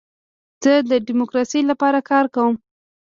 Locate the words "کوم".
2.35-2.55